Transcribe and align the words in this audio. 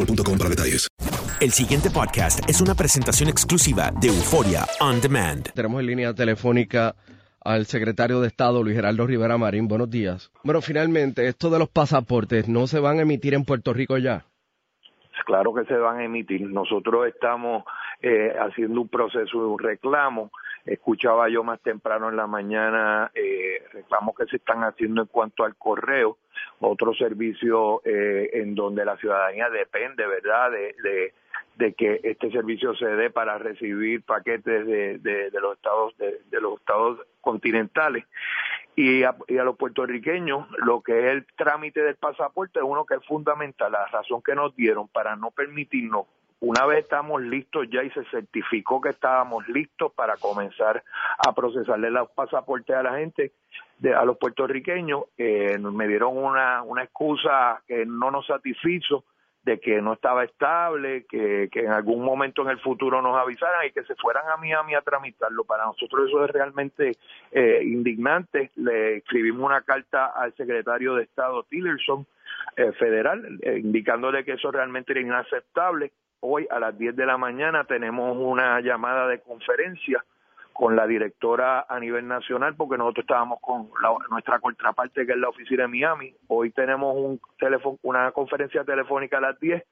boostmobile.com 0.00 0.38
para 0.38 0.50
detalles. 0.50 0.88
El 1.40 1.50
siguiente 1.50 1.90
podcast 1.90 2.48
es 2.48 2.60
una 2.60 2.74
presentación 2.74 3.28
exclusiva 3.28 3.90
de 4.00 4.08
Euforia 4.08 4.64
On 4.80 5.00
Demand. 5.00 5.52
Tenemos 5.54 5.80
en 5.80 5.86
línea 5.86 6.14
telefónica 6.14 6.94
al 7.42 7.64
secretario 7.64 8.20
de 8.20 8.28
Estado, 8.28 8.62
Luis 8.62 8.76
Geraldo 8.76 9.06
Rivera 9.06 9.38
Marín. 9.38 9.66
Buenos 9.66 9.90
días. 9.90 10.30
Bueno, 10.44 10.60
finalmente, 10.60 11.26
esto 11.26 11.48
de 11.48 11.58
los 11.58 11.70
pasaportes, 11.70 12.48
¿no 12.48 12.66
se 12.66 12.80
van 12.80 12.98
a 12.98 13.02
emitir 13.02 13.32
en 13.32 13.44
Puerto 13.44 13.72
Rico 13.72 13.96
ya? 13.96 14.26
Claro 15.24 15.54
que 15.54 15.64
se 15.64 15.74
van 15.74 15.98
a 15.98 16.04
emitir. 16.04 16.42
Nosotros 16.42 17.06
estamos 17.06 17.64
eh, 18.02 18.34
haciendo 18.38 18.82
un 18.82 18.88
proceso 18.88 19.40
de 19.40 19.46
un 19.46 19.58
reclamo. 19.58 20.30
Escuchaba 20.66 21.30
yo 21.30 21.42
más 21.42 21.60
temprano 21.60 22.10
en 22.10 22.16
la 22.16 22.26
mañana 22.26 23.10
eh, 23.14 23.62
reclamos 23.72 24.14
que 24.14 24.26
se 24.26 24.36
están 24.36 24.62
haciendo 24.62 25.02
en 25.02 25.08
cuanto 25.08 25.44
al 25.44 25.56
correo, 25.56 26.18
otro 26.60 26.94
servicio 26.94 27.82
eh, 27.84 28.30
en 28.34 28.54
donde 28.54 28.84
la 28.84 28.96
ciudadanía 28.96 29.48
depende, 29.50 30.06
¿verdad?, 30.06 30.50
de, 30.50 31.12
de, 31.56 31.74
que 31.74 32.00
este 32.04 32.30
servicio 32.30 32.74
se 32.74 32.86
dé 32.86 33.10
para 33.10 33.38
recibir 33.38 34.02
paquetes 34.02 34.66
de, 34.66 34.98
de, 34.98 35.40
los 35.40 35.56
estados 35.56 35.94
de 35.98 36.40
los 36.40 36.58
estados 36.58 37.00
continentales 37.20 38.04
y 38.76 39.02
a, 39.02 39.14
y 39.28 39.36
a 39.36 39.44
los 39.44 39.56
puertorriqueños 39.56 40.46
lo 40.64 40.80
que 40.80 40.98
es 40.98 41.12
el 41.12 41.26
trámite 41.36 41.82
del 41.82 41.96
pasaporte 41.96 42.60
es 42.60 42.64
uno 42.64 42.86
que 42.86 42.94
es 42.94 43.04
fundamental 43.04 43.72
la 43.72 43.86
razón 43.86 44.22
que 44.22 44.34
nos 44.34 44.56
dieron 44.56 44.88
para 44.88 45.16
no 45.16 45.30
permitirnos 45.32 46.06
una 46.40 46.64
vez 46.64 46.84
estamos 46.84 47.20
listos 47.20 47.66
ya 47.70 47.82
y 47.82 47.90
se 47.90 48.02
certificó 48.06 48.80
que 48.80 48.88
estábamos 48.88 49.46
listos 49.48 49.92
para 49.92 50.16
comenzar 50.16 50.82
a 51.18 51.34
procesarle 51.34 51.90
los 51.90 52.10
pasaportes 52.12 52.74
a 52.74 52.82
la 52.82 52.96
gente, 52.96 53.32
de, 53.80 53.94
a 53.94 54.04
los 54.04 54.18
puertorriqueños, 54.18 55.04
eh, 55.16 55.58
me 55.58 55.88
dieron 55.88 56.16
una, 56.16 56.62
una 56.62 56.84
excusa 56.84 57.62
que 57.66 57.84
no 57.86 58.10
nos 58.10 58.26
satisfizo 58.26 59.04
de 59.42 59.58
que 59.58 59.80
no 59.80 59.94
estaba 59.94 60.24
estable, 60.24 61.06
que, 61.08 61.48
que 61.50 61.60
en 61.60 61.70
algún 61.70 62.04
momento 62.04 62.42
en 62.42 62.50
el 62.50 62.60
futuro 62.60 63.00
nos 63.00 63.16
avisaran 63.16 63.66
y 63.66 63.70
que 63.70 63.84
se 63.84 63.94
fueran 63.96 64.28
a 64.28 64.36
Miami 64.36 64.74
a 64.74 64.82
tramitarlo. 64.82 65.44
Para 65.44 65.64
nosotros 65.64 66.08
eso 66.08 66.24
es 66.24 66.30
realmente 66.30 66.92
eh, 67.32 67.62
indignante. 67.64 68.50
Le 68.56 68.98
escribimos 68.98 69.42
una 69.42 69.62
carta 69.62 70.06
al 70.06 70.34
secretario 70.34 70.94
de 70.94 71.04
Estado 71.04 71.42
Tillerson 71.44 72.06
eh, 72.56 72.72
federal, 72.72 73.38
eh, 73.40 73.58
indicándole 73.58 74.24
que 74.24 74.32
eso 74.32 74.50
realmente 74.50 74.92
era 74.92 75.00
inaceptable. 75.00 75.92
Hoy 76.20 76.46
a 76.50 76.60
las 76.60 76.76
10 76.76 76.94
de 76.96 77.06
la 77.06 77.16
mañana 77.16 77.64
tenemos 77.64 78.14
una 78.18 78.60
llamada 78.60 79.08
de 79.08 79.20
conferencia 79.20 80.04
con 80.60 80.76
la 80.76 80.86
directora 80.86 81.64
a 81.66 81.80
nivel 81.80 82.06
nacional 82.06 82.54
porque 82.54 82.76
nosotros 82.76 83.04
estábamos 83.04 83.40
con 83.40 83.70
la, 83.82 83.94
nuestra 84.10 84.40
contraparte 84.40 85.06
que 85.06 85.12
es 85.12 85.18
la 85.18 85.30
oficina 85.30 85.62
de 85.62 85.68
Miami. 85.68 86.14
Hoy 86.28 86.50
tenemos 86.50 86.94
un 86.98 87.18
teléfono, 87.38 87.78
una 87.80 88.12
conferencia 88.12 88.62
telefónica 88.62 89.16
a 89.16 89.22
las 89.22 89.40
10 89.40 89.64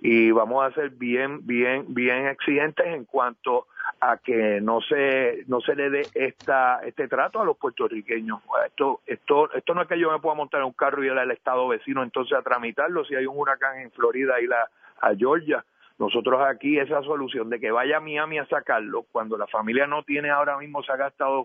y 0.00 0.30
vamos 0.30 0.64
a 0.64 0.72
ser 0.76 0.90
bien 0.90 1.44
bien 1.44 1.86
bien 1.88 2.28
exigentes 2.28 2.86
en 2.86 3.04
cuanto 3.04 3.66
a 4.00 4.18
que 4.18 4.60
no 4.60 4.80
se 4.80 5.42
no 5.48 5.60
se 5.60 5.74
le 5.74 5.90
dé 5.90 6.06
esta 6.14 6.82
este 6.86 7.08
trato 7.08 7.40
a 7.40 7.44
los 7.44 7.56
puertorriqueños. 7.56 8.38
Esto 8.64 9.00
esto 9.06 9.52
esto 9.52 9.74
no 9.74 9.82
es 9.82 9.88
que 9.88 9.98
yo 9.98 10.12
me 10.12 10.20
pueda 10.20 10.36
montar 10.36 10.60
en 10.60 10.68
un 10.68 10.72
carro 10.72 11.02
y 11.02 11.08
ir 11.08 11.18
al 11.18 11.32
estado 11.32 11.66
vecino 11.66 12.04
entonces 12.04 12.38
a 12.38 12.42
tramitarlo 12.42 13.04
si 13.04 13.16
hay 13.16 13.26
un 13.26 13.36
huracán 13.36 13.80
en 13.80 13.90
Florida 13.90 14.40
y 14.40 14.46
la 14.46 14.70
a 15.00 15.16
Georgia 15.16 15.64
nosotros 15.98 16.40
aquí 16.46 16.78
esa 16.78 17.02
solución 17.02 17.50
de 17.50 17.58
que 17.58 17.72
vaya 17.72 17.96
a 17.96 18.00
Miami 18.00 18.38
a 18.38 18.46
sacarlo, 18.46 19.04
cuando 19.10 19.36
la 19.36 19.48
familia 19.48 19.86
no 19.86 20.04
tiene 20.04 20.30
ahora 20.30 20.56
mismo, 20.56 20.82
se 20.82 20.92
ha 20.92 20.96
gastado, 20.96 21.44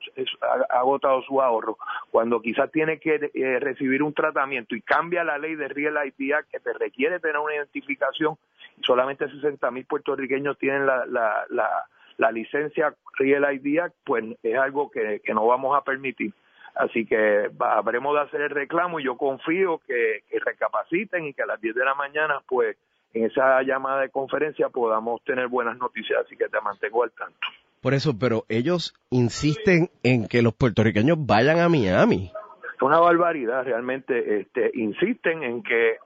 ha 0.70 0.80
agotado 0.80 1.24
su 1.24 1.42
ahorro, 1.42 1.78
cuando 2.12 2.40
quizás 2.40 2.72
tiene 2.72 3.00
que 3.00 3.32
eh, 3.34 3.60
recibir 3.60 4.04
un 4.04 4.14
tratamiento 4.14 4.76
y 4.76 4.82
cambia 4.82 5.24
la 5.24 5.40
ley 5.40 5.56
de 5.56 5.68
Real 5.68 5.98
Act 5.98 6.52
que 6.52 6.60
te 6.60 6.74
requiere 6.74 7.20
tener 7.20 7.38
una 7.38 7.56
identificación, 7.56 8.38
y 8.78 8.84
solamente 8.84 9.28
60 9.28 9.72
mil 9.72 9.86
puertorriqueños 9.86 10.58
tienen 10.60 10.86
la, 10.86 11.06
la, 11.08 11.46
la, 11.50 11.86
la 12.18 12.32
licencia 12.32 12.94
Real 13.18 13.54
ID 13.56 13.82
pues 14.04 14.24
es 14.44 14.58
algo 14.58 14.90
que, 14.92 15.22
que 15.24 15.34
no 15.34 15.48
vamos 15.48 15.76
a 15.76 15.84
permitir. 15.84 16.32
Así 16.76 17.06
que 17.06 17.52
habremos 17.60 18.16
de 18.16 18.22
hacer 18.22 18.42
el 18.42 18.50
reclamo 18.50 19.00
y 19.00 19.04
yo 19.04 19.16
confío 19.16 19.80
que, 19.86 20.24
que 20.30 20.40
recapaciten 20.40 21.26
y 21.26 21.34
que 21.34 21.44
a 21.44 21.46
las 21.46 21.62
10 21.62 21.76
de 21.76 21.86
la 21.86 21.94
mañana, 21.94 22.42
pues, 22.48 22.76
en 23.14 23.26
esa 23.26 23.62
llamada 23.64 24.02
de 24.02 24.10
conferencia 24.10 24.70
podamos 24.70 25.24
tener 25.24 25.48
buenas 25.48 25.78
noticias, 25.78 26.20
así 26.26 26.36
que 26.36 26.50
te 26.50 26.60
mantengo 26.62 27.04
al 27.04 27.12
tanto. 27.12 27.48
Por 27.82 27.94
eso, 27.94 28.18
pero 28.18 28.46
ellos 28.50 28.94
insisten 29.10 29.90
en 30.04 30.28
que 30.28 30.42
los 30.42 30.54
puertorriqueños 30.54 31.18
vayan 31.20 31.60
a 31.60 31.70
Miami. 31.70 32.32
Es 32.76 32.82
una 32.82 33.00
barbaridad, 33.00 33.64
realmente 33.66 34.40
este, 34.40 34.72
insisten 34.74 35.44
en 35.44 35.64
que 35.64 35.98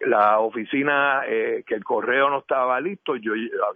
la 0.00 0.38
oficina, 0.38 1.22
eh, 1.26 1.64
que 1.66 1.74
el 1.74 1.84
correo 1.84 2.30
no 2.30 2.38
estaba 2.38 2.80
listo, 2.80 3.16
yo, 3.16 3.32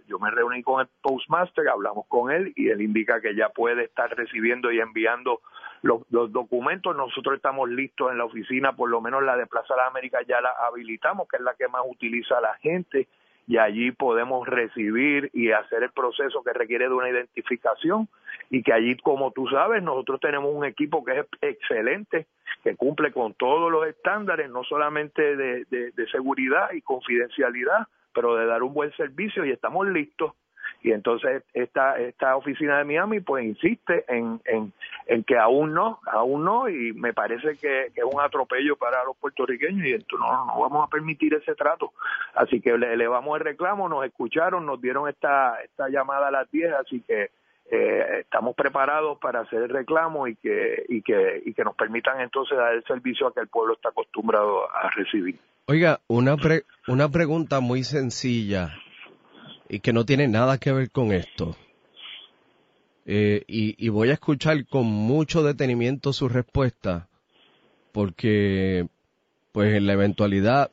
yo 0.07 0.19
me 0.19 0.31
reuní 0.31 0.61
con 0.63 0.81
el 0.81 0.87
postmaster, 1.01 1.67
hablamos 1.67 2.05
con 2.07 2.31
él 2.31 2.53
y 2.55 2.69
él 2.69 2.81
indica 2.81 3.19
que 3.21 3.35
ya 3.35 3.49
puede 3.49 3.85
estar 3.85 4.09
recibiendo 4.15 4.71
y 4.71 4.79
enviando 4.79 5.41
los, 5.81 6.01
los, 6.09 6.31
documentos, 6.31 6.95
nosotros 6.95 7.35
estamos 7.35 7.69
listos 7.69 8.11
en 8.11 8.17
la 8.17 8.25
oficina, 8.25 8.73
por 8.73 8.89
lo 8.89 9.01
menos 9.01 9.23
la 9.23 9.37
de 9.37 9.47
Plaza 9.47 9.73
de 9.73 9.81
la 9.81 9.87
América 9.87 10.19
ya 10.27 10.41
la 10.41 10.51
habilitamos, 10.67 11.27
que 11.27 11.37
es 11.37 11.43
la 11.43 11.53
que 11.55 11.67
más 11.67 11.81
utiliza 11.85 12.39
la 12.41 12.55
gente, 12.55 13.07
y 13.47 13.57
allí 13.57 13.91
podemos 13.91 14.47
recibir 14.47 15.31
y 15.33 15.51
hacer 15.51 15.83
el 15.83 15.91
proceso 15.91 16.43
que 16.43 16.53
requiere 16.53 16.87
de 16.87 16.93
una 16.93 17.09
identificación 17.09 18.07
y 18.51 18.61
que 18.61 18.73
allí, 18.73 18.95
como 18.97 19.31
tú 19.31 19.47
sabes, 19.47 19.81
nosotros 19.81 20.19
tenemos 20.19 20.53
un 20.53 20.65
equipo 20.65 21.03
que 21.03 21.19
es 21.19 21.25
excelente, 21.41 22.27
que 22.63 22.75
cumple 22.75 23.11
con 23.11 23.33
todos 23.33 23.71
los 23.71 23.87
estándares, 23.87 24.51
no 24.51 24.63
solamente 24.63 25.35
de 25.35 26.07
seguridad 26.11 26.71
y 26.73 26.81
confidencialidad, 26.81 27.87
pero 28.13 28.35
de 28.35 28.45
dar 28.45 28.61
un 28.61 28.73
buen 28.73 28.91
servicio 28.93 29.45
y 29.45 29.51
estamos 29.51 29.87
listos 29.87 30.33
y 30.81 30.91
entonces 30.91 31.43
esta 31.53 31.99
esta 31.99 32.35
oficina 32.35 32.77
de 32.77 32.85
Miami 32.85 33.19
pues 33.19 33.45
insiste 33.45 34.05
en, 34.07 34.41
en, 34.45 34.73
en 35.07 35.23
que 35.23 35.37
aún 35.37 35.73
no, 35.73 35.99
aún 36.05 36.43
no 36.43 36.69
y 36.69 36.93
me 36.93 37.13
parece 37.13 37.57
que, 37.57 37.87
es 37.87 38.03
un 38.03 38.21
atropello 38.21 38.75
para 38.75 39.03
los 39.03 39.17
puertorriqueños 39.17 39.85
y 39.85 39.93
entonces 39.93 40.19
no, 40.19 40.45
no 40.45 40.59
vamos 40.59 40.87
a 40.87 40.89
permitir 40.89 41.33
ese 41.33 41.55
trato. 41.55 41.91
Así 42.35 42.61
que 42.61 42.77
le 42.77 42.93
elevamos 42.93 43.37
el 43.37 43.45
reclamo, 43.45 43.89
nos 43.89 44.05
escucharon, 44.05 44.65
nos 44.65 44.81
dieron 44.81 45.09
esta 45.09 45.61
esta 45.63 45.89
llamada 45.89 46.27
a 46.27 46.31
las 46.31 46.51
10, 46.51 46.73
así 46.73 47.01
que 47.01 47.31
eh, 47.71 48.21
estamos 48.21 48.55
preparados 48.55 49.19
para 49.19 49.41
hacer 49.41 49.63
el 49.63 49.69
reclamo 49.69 50.27
y 50.27 50.35
que, 50.35 50.85
y, 50.89 51.01
que, 51.03 51.41
y 51.45 51.53
que 51.53 51.63
nos 51.63 51.75
permitan 51.75 52.19
entonces 52.19 52.57
dar 52.57 52.73
el 52.73 52.83
servicio 52.83 53.27
a 53.27 53.33
que 53.33 53.41
el 53.41 53.47
pueblo 53.47 53.73
está 53.73 53.89
acostumbrado 53.89 54.63
a 54.71 54.89
recibir. 54.89 55.37
Oiga, 55.67 55.99
una, 56.07 56.35
una 56.87 57.09
pregunta 57.09 57.59
muy 57.59 57.83
sencilla 57.83 58.71
y 59.69 59.79
que 59.79 59.93
no 59.93 60.05
tiene 60.05 60.27
nada 60.27 60.57
que 60.57 60.73
ver 60.73 60.89
con 60.89 61.11
esto. 61.11 61.55
Eh, 63.05 63.43
y, 63.47 63.89
voy 63.89 64.09
a 64.09 64.13
escuchar 64.13 64.67
con 64.67 64.85
mucho 64.85 65.41
detenimiento 65.43 66.13
su 66.13 66.29
respuesta, 66.29 67.07
porque 67.91 68.87
pues 69.51 69.73
en 69.73 69.87
la 69.87 69.93
eventualidad 69.93 70.69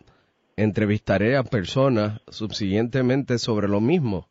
entrevistaré 0.57 1.37
a 1.37 1.45
personas 1.45 2.21
subsiguientemente 2.29 3.39
sobre 3.39 3.69
lo 3.69 3.81
mismo. 3.81 4.29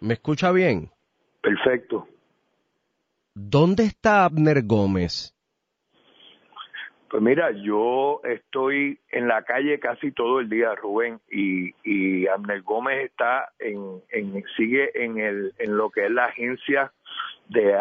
¿Me 0.00 0.14
escucha 0.14 0.52
bien? 0.52 0.90
Perfecto. 1.40 2.06
¿Dónde 3.34 3.84
está 3.84 4.24
Abner 4.24 4.62
Gómez? 4.64 5.31
Pues 7.12 7.22
mira, 7.22 7.50
yo 7.50 8.22
estoy 8.24 8.98
en 9.10 9.28
la 9.28 9.42
calle 9.42 9.78
casi 9.78 10.12
todo 10.12 10.40
el 10.40 10.48
día, 10.48 10.74
Rubén, 10.74 11.20
y, 11.30 11.74
y 11.84 12.26
Abner 12.26 12.62
Gómez 12.62 13.04
está 13.04 13.50
en, 13.58 14.00
en 14.08 14.42
sigue 14.56 14.90
en 14.94 15.18
el 15.18 15.52
en 15.58 15.76
lo 15.76 15.90
que 15.90 16.06
es 16.06 16.10
la 16.10 16.24
agencia 16.24 16.90
de 17.50 17.76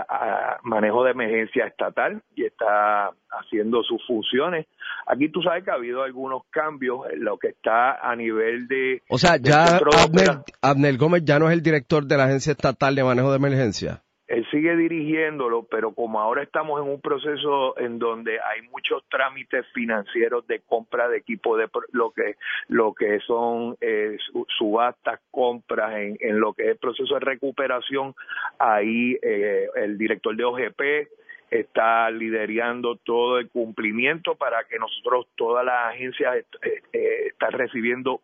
manejo 0.64 1.06
de 1.06 1.12
emergencia 1.12 1.66
estatal 1.66 2.22
y 2.36 2.44
está 2.44 3.12
haciendo 3.30 3.84
sus 3.84 4.06
funciones. 4.06 4.68
Aquí 5.08 5.30
tú 5.30 5.42
sabes 5.42 5.64
que 5.64 5.72
ha 5.72 5.76
habido 5.76 6.04
algunos 6.04 6.42
cambios 6.50 7.10
en 7.10 7.24
lo 7.24 7.38
que 7.38 7.48
está 7.48 8.02
a 8.02 8.14
nivel 8.18 8.68
de... 8.68 9.02
O 9.08 9.18
sea, 9.18 9.38
ya 9.38 9.78
Abner, 9.78 10.44
Abner 10.62 10.98
Gómez 10.98 11.24
ya 11.24 11.40
no 11.40 11.48
es 11.48 11.54
el 11.54 11.64
director 11.64 12.06
de 12.06 12.18
la 12.18 12.26
agencia 12.26 12.52
estatal 12.52 12.96
de 12.96 13.04
manejo 13.06 13.30
de 13.30 13.38
emergencia 13.38 14.02
él 14.32 14.48
sigue 14.50 14.78
dirigiéndolo, 14.78 15.64
pero 15.64 15.94
como 15.94 16.22
ahora 16.22 16.42
estamos 16.42 16.82
en 16.82 16.90
un 16.90 17.02
proceso 17.02 17.78
en 17.78 18.00
donde 18.00 18.40
hay 18.40 18.62
muchos 18.70 19.04
trámites 19.10 19.66
financieros 19.74 20.48
de 20.48 20.62
compra 20.62 21.10
de 21.10 21.18
equipo 21.18 21.58
de 21.58 21.68
lo 21.92 22.12
que 22.12 22.38
lo 22.70 22.94
que 22.94 23.20
son 23.28 23.76
eh, 23.82 24.18
subastas, 24.58 25.20
compras 25.32 25.96
en, 25.98 26.18
en, 26.22 26.40
lo 26.40 26.54
que 26.54 26.64
es 26.64 26.70
el 26.70 26.78
proceso 26.78 27.16
de 27.16 27.20
recuperación, 27.20 28.16
ahí 28.58 29.18
eh, 29.22 29.68
el 29.76 29.98
director 29.98 30.34
de 30.34 30.46
OGP 30.46 30.82
está 31.50 32.10
liderando 32.10 32.96
todo 32.96 33.38
el 33.38 33.50
cumplimiento 33.50 34.36
para 34.36 34.64
que 34.64 34.80
nosotros, 34.80 35.28
todas 35.36 35.66
las 35.66 35.94
agencias, 35.94 36.38
eh, 36.38 36.82
eh 36.94 37.28
están 37.28 37.52
recibiendo 37.52 38.22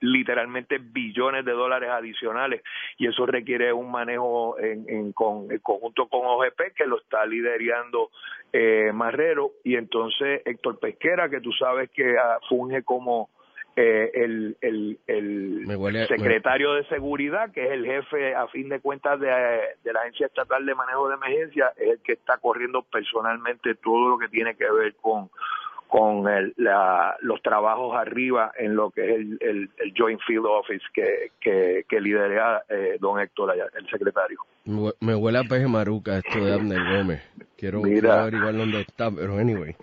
literalmente 0.00 0.78
billones 0.78 1.44
de 1.44 1.52
dólares 1.52 1.90
adicionales 1.90 2.62
y 2.98 3.06
eso 3.06 3.26
requiere 3.26 3.72
un 3.72 3.90
manejo 3.90 4.58
en, 4.58 5.12
conjunto 5.12 6.08
con 6.08 6.20
OGP 6.24 6.74
que 6.74 6.86
lo 6.86 6.98
está 6.98 7.24
liderando 7.26 8.10
eh, 8.52 8.90
Marrero. 8.92 9.52
Y 9.64 9.76
entonces 9.76 10.42
Héctor 10.44 10.78
Pesquera 10.78 11.28
que 11.28 11.40
tú 11.40 11.52
sabes 11.52 11.90
que 11.90 12.16
ah, 12.18 12.38
funge 12.48 12.82
como 12.82 13.30
eh, 13.76 14.10
el, 14.14 14.56
el, 14.60 14.98
el 15.06 16.06
secretario 16.08 16.74
de 16.74 16.84
seguridad, 16.86 17.52
que 17.52 17.64
es 17.64 17.70
el 17.70 17.86
jefe 17.86 18.34
a 18.34 18.48
fin 18.48 18.68
de 18.68 18.80
cuentas 18.80 19.20
de, 19.20 19.28
de, 19.28 19.92
la 19.92 20.00
Agencia 20.00 20.26
Estatal 20.26 20.66
de 20.66 20.74
Manejo 20.74 21.08
de 21.08 21.14
Emergencia, 21.14 21.72
es 21.76 21.90
el 21.90 22.00
que 22.02 22.12
está 22.12 22.38
corriendo 22.38 22.82
personalmente 22.82 23.76
todo 23.76 24.08
lo 24.08 24.18
que 24.18 24.28
tiene 24.28 24.56
que 24.56 24.70
ver 24.70 24.96
con, 24.96 25.30
con 25.90 26.28
el, 26.28 26.54
la, 26.56 27.16
los 27.20 27.42
trabajos 27.42 27.96
arriba 27.96 28.52
en 28.56 28.76
lo 28.76 28.90
que 28.90 29.02
es 29.02 29.16
el, 29.16 29.38
el, 29.40 29.70
el 29.76 29.94
Joint 29.96 30.20
Field 30.24 30.46
Office 30.46 30.84
que, 30.94 31.32
que, 31.40 31.84
que 31.88 32.00
lidera 32.00 32.62
eh, 32.68 32.96
don 33.00 33.18
Héctor, 33.20 33.54
el 33.76 33.90
secretario. 33.90 34.38
Me 35.00 35.14
huele 35.16 35.38
a 35.38 35.42
peje 35.42 35.66
maruca 35.66 36.18
esto 36.18 36.44
de 36.44 36.54
Abner 36.54 36.96
Gómez. 36.96 37.22
Quiero, 37.56 37.80
averiguar 37.80 38.56
dónde 38.56 38.80
está, 38.82 39.10
pero 39.10 39.36
anyway. 39.36 39.74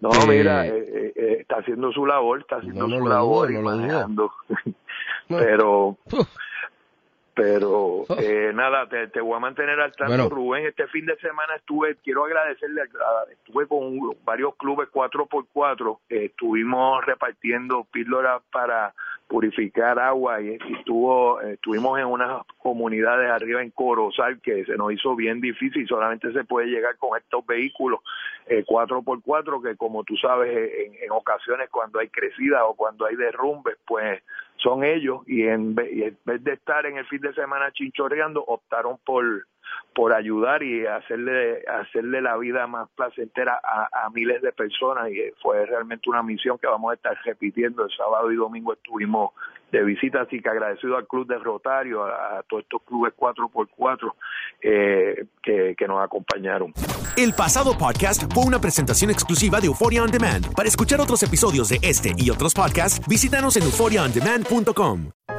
No, 0.00 0.10
mira, 0.28 0.66
este 0.66 0.78
eh, 0.78 1.12
eh, 1.16 1.36
está 1.40 1.56
haciendo 1.56 1.90
su 1.90 2.06
labor, 2.06 2.40
está 2.40 2.56
haciendo 2.56 2.88
su 2.88 3.08
labor 3.08 3.50
y 3.50 3.58
manejando. 3.58 4.30
pero 5.28 5.96
pero 7.36 7.70
oh. 7.70 8.06
eh, 8.18 8.50
nada, 8.54 8.88
te, 8.88 9.20
voy 9.20 9.36
a 9.36 9.40
mantener 9.40 9.78
al 9.78 9.92
tanto, 9.92 10.30
Rubén. 10.30 10.64
Este 10.64 10.86
fin 10.86 11.04
de 11.04 11.16
semana 11.16 11.56
estuve, 11.56 11.96
quiero 11.96 12.24
agradecerle, 12.24 12.80
estuve 13.30 13.66
con 13.68 14.00
varios 14.24 14.56
clubes 14.56 14.88
4x4, 14.90 15.98
eh, 16.08 16.24
estuvimos 16.30 17.04
repartiendo 17.04 17.86
píldoras 17.92 18.40
para 18.50 18.94
purificar 19.28 19.98
agua 19.98 20.40
y, 20.40 20.56
estuvo, 20.78 21.42
eh, 21.42 21.54
estuvimos 21.54 21.98
en 21.98 22.06
unas 22.06 22.42
comunidades 22.56 23.30
arriba 23.30 23.60
en 23.60 23.70
Corozal 23.70 24.40
que 24.40 24.64
se 24.64 24.76
nos 24.78 24.92
hizo 24.92 25.14
bien 25.14 25.40
difícil 25.40 25.86
solamente 25.88 26.32
se 26.32 26.44
puede 26.44 26.68
llegar 26.68 26.96
con 26.96 27.18
estos 27.18 27.44
vehículos 27.44 28.00
4x4 28.46 29.62
que 29.64 29.76
como 29.76 30.04
tú 30.04 30.16
sabes 30.16 30.56
en, 30.56 30.94
en 31.02 31.10
ocasiones 31.10 31.68
cuando 31.70 31.98
hay 31.98 32.08
crecida 32.08 32.64
o 32.66 32.74
cuando 32.74 33.04
hay 33.04 33.16
derrumbes 33.16 33.76
pues 33.84 34.22
son 34.58 34.84
ellos 34.84 35.20
y 35.26 35.42
en, 35.44 35.74
vez, 35.74 36.16
de 36.24 36.52
estar 36.52 36.86
en 36.86 36.98
el 36.98 37.06
fin 37.06 37.20
de 37.20 37.34
semana 37.34 37.70
chinchorreando 37.72 38.44
optaron 38.44 38.98
por 39.04 39.46
por 39.94 40.12
ayudar 40.12 40.62
y 40.62 40.86
hacerle 40.86 41.64
hacerle 41.66 42.20
la 42.20 42.36
vida 42.36 42.66
más 42.66 42.88
placentera 42.94 43.60
a, 43.62 44.10
miles 44.10 44.42
de 44.42 44.52
personas. 44.52 45.10
Y 45.10 45.20
fue 45.42 45.64
realmente 45.66 46.10
una 46.10 46.22
misión 46.22 46.58
que 46.58 46.66
vamos 46.66 46.92
a 46.92 46.94
estar 46.94 47.16
repitiendo. 47.24 47.84
El 47.84 47.90
sábado 47.96 48.30
y 48.30 48.36
domingo 48.36 48.74
estuvimos 48.74 49.32
de 49.72 49.82
visita 49.82 50.22
así 50.22 50.40
que 50.40 50.48
agradecido 50.48 50.96
al 50.96 51.06
club 51.06 51.26
de 51.26 51.38
Rotario 51.38 52.04
a, 52.04 52.42
todos 52.48 52.62
estos 52.62 52.82
clubes 52.82 53.12
4x4 53.16 54.12
eh, 54.62 55.24
que, 55.42 55.74
que 55.76 55.88
nos 55.88 56.04
acompañaron. 56.04 56.72
El 57.16 57.32
pasado 57.32 57.76
podcast 57.76 58.32
fue 58.32 58.44
una 58.44 58.60
presentación 58.60 59.10
exclusiva 59.10 59.60
de 59.60 59.66
Euphoria 59.66 60.02
On 60.02 60.10
Demand. 60.10 60.54
Para 60.54 60.68
escuchar 60.68 61.00
otros 61.00 61.22
episodios 61.22 61.68
de 61.68 61.78
este 61.82 62.12
y 62.16 62.30
otros 62.30 62.54
podcasts 62.54 63.06
visítanos 63.08 63.56
en 63.56 63.64
euphoriaondemand.com 63.64 65.35